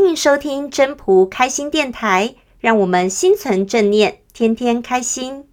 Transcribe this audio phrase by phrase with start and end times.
[0.00, 5.44] 欢迎收听真仆开心电台，让我们心存正念，天天开心。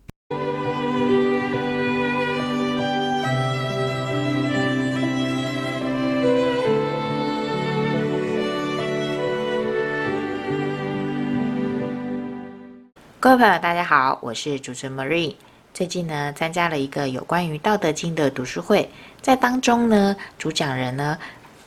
[13.20, 15.34] 各位朋友，大家好，我是主持人 Marie。
[15.74, 18.88] 最近呢，参加了一个有关于《道德经》的读书会，
[19.24, 21.18] 在当中呢，主讲人呢，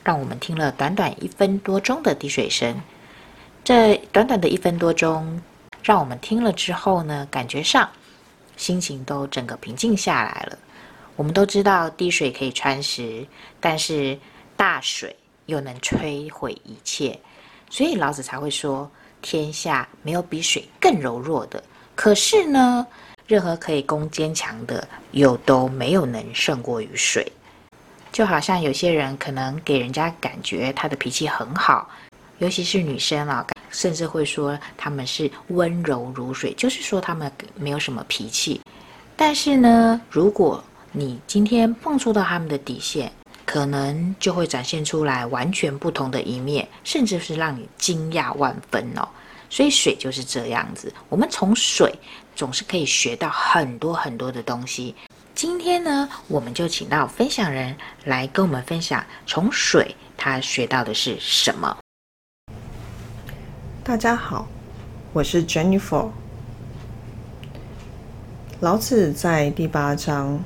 [0.09, 2.81] 让我们听了短短一分多钟的滴水声。
[3.63, 5.39] 这短短的一分多钟，
[5.83, 7.87] 让我们听了之后呢，感觉上
[8.57, 10.57] 心情都整个平静下来了。
[11.15, 13.23] 我们都知道滴水可以穿石，
[13.59, 14.17] 但是
[14.57, 17.19] 大水又能摧毁一切，
[17.69, 18.89] 所以老子才会说：
[19.21, 21.63] 天下没有比水更柔弱的。
[21.93, 22.87] 可是呢，
[23.27, 27.31] 任何可以攻坚强的，又都没有能胜过于水。
[28.19, 31.89] 就好像有些人可能给人家感觉他的脾气很好，
[32.39, 38.59] 尤其是女生啊，甚至会说他们是温柔如水，就是说他们没有什么脾气。
[39.15, 43.09] 但是呢，如果你今天碰触到他们的底线，
[43.45, 49.07] 可能就会展现出来完全不同的一面，甚至是让你惊讶万分哦。
[49.49, 51.89] 所以水就是这样子，我们从水
[52.35, 54.93] 总是可以学到很多很多的东西。
[55.41, 57.73] 今天呢，我们就请到分享人
[58.03, 61.77] 来跟我们分享，从水他学到的是什么。
[63.81, 64.49] 大家好，
[65.13, 66.09] 我是 Jennifer。
[68.59, 70.33] 老子在第八章《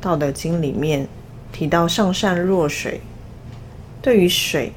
[0.00, 1.06] 道德经》里面
[1.52, 3.02] 提到“上善若水”，
[4.00, 4.72] 对于水，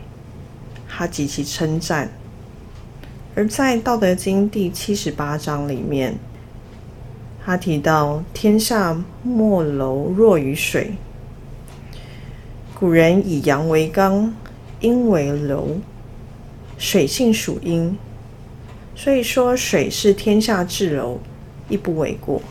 [0.90, 2.10] 他极其称赞。
[3.34, 6.18] 而在《道德经》第七十八章里面，
[7.46, 10.94] 他提到“天下莫柔弱于水”。
[12.74, 14.34] 古人以阳为刚，
[14.80, 15.78] 阴为柔，
[16.80, 17.96] 水性属阴，
[18.96, 21.20] 所以说水是天下至柔，
[21.70, 22.42] 亦不为过。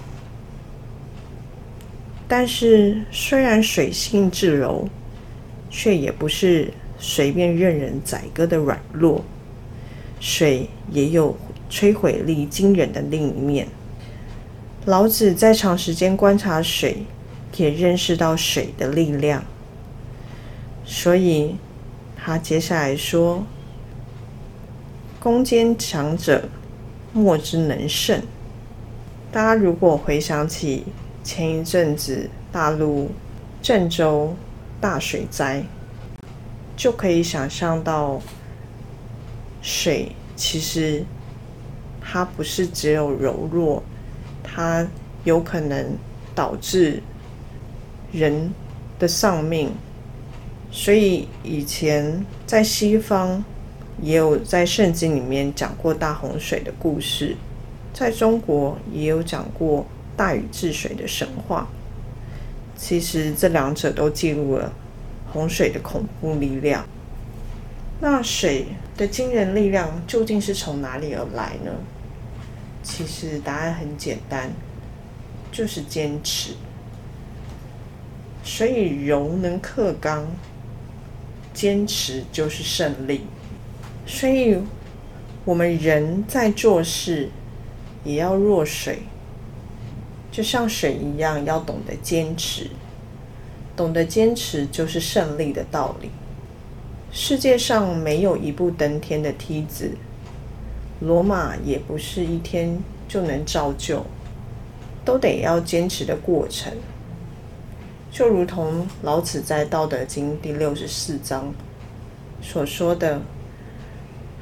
[2.29, 4.89] 但是，虽然水性至柔，
[5.71, 9.25] 却也不是随便任人宰割的软弱。
[10.21, 11.37] 水也有
[11.69, 13.67] 摧毁力惊人的另一面。
[14.87, 17.05] 老子在长时间观察水，
[17.57, 19.43] 也认识到水的力量。
[20.85, 21.57] 所以，
[22.17, 23.47] 他接下来说
[25.19, 26.49] ：“攻坚强者，
[27.15, 28.23] 莫之能胜。”
[29.33, 30.85] 大家如果回想起
[31.23, 33.11] 前一阵子大陆
[33.63, 34.37] 郑州
[34.81, 35.65] 大水灾，
[36.77, 38.21] 就可以想象到。
[39.63, 41.03] 水其实
[41.99, 43.83] 它不是只有柔弱，
[44.55, 44.87] 它
[45.25, 45.97] 有可能
[46.35, 47.03] 导致
[48.13, 48.53] 人
[48.99, 49.73] 的丧命。
[50.71, 53.45] 所以以前在西方
[54.03, 57.37] 也有在圣经里面讲过大洪水的故事，
[57.93, 61.69] 在中国也有讲过大禹治水的神话。
[62.77, 64.73] 其实这两者都记录了
[65.33, 66.85] 洪水的恐怖力量。
[68.01, 68.67] 那水
[68.97, 71.71] 的惊人力量究竟是从哪里而来呢？
[72.85, 74.53] 其实答案很简单，
[75.51, 76.53] 就是坚持。
[78.45, 80.27] 所以柔能克刚，
[81.53, 83.23] 坚持就是胜利。
[84.07, 84.59] 所以
[85.47, 87.31] 我们人在做事
[88.05, 88.99] 也要弱水，
[90.31, 92.71] 就像水一样，要懂得坚持。
[93.75, 96.11] 懂得坚持就是胜利的道理。
[97.11, 99.93] 世界上没有一步登天的梯子，
[101.01, 102.79] 罗马也不是一天
[103.09, 104.05] 就能造就，
[105.05, 106.73] 都得要坚持的过程。
[108.11, 111.53] 就如同老子在《道德经》第六十四章
[112.41, 113.21] 所说的：“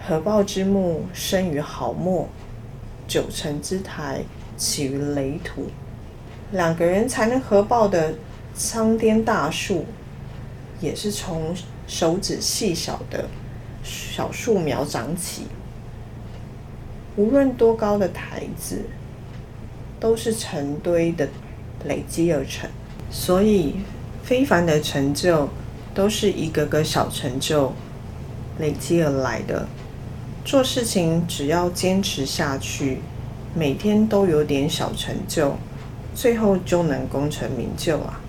[0.06, 2.28] 合抱之木，生于毫末；
[3.08, 4.22] 九层之台，
[4.56, 5.68] 起于垒土。”
[6.52, 8.14] 两个人才能合抱的
[8.54, 9.86] 苍天大树，
[10.80, 13.24] 也是从手指细小的
[13.82, 15.46] 小树苗长起，
[17.16, 18.82] 无论多高的台子，
[20.00, 21.28] 都是成堆的
[21.84, 22.68] 累积而成。
[23.10, 23.76] 所以，
[24.22, 25.48] 非凡的成就
[25.94, 27.72] 都是一个个小成就
[28.58, 29.66] 累积而来的。
[30.44, 32.98] 做事情只要坚持下去，
[33.54, 35.56] 每天都有点小成就，
[36.14, 38.20] 最后就能功成名就啊！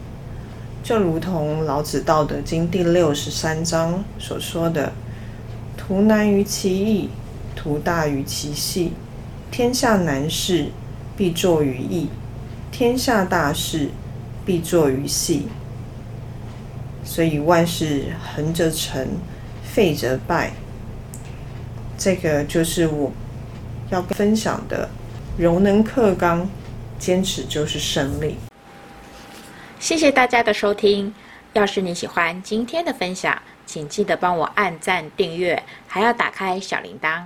[0.83, 4.91] 就如同老子《道德经》第六十三章所说的
[5.77, 7.09] ：“图难于其易，
[7.63, 8.91] 图大于其细。
[9.49, 10.67] 天下难事，
[11.15, 12.07] 必作于易；
[12.71, 13.89] 天下大事，
[14.45, 15.47] 必作于细。”
[17.05, 19.07] 所以万事横着成，
[19.63, 20.51] 废则败。
[21.97, 23.11] 这个就是我
[23.91, 24.89] 要分享的，
[25.37, 26.49] 柔能克刚，
[26.99, 28.35] 坚持就是胜利。
[29.79, 31.13] 谢谢大家的收听。
[31.53, 37.25] 要是你喜欢今天的分享，请记得帮我按赞、订阅，还要打开小铃铛。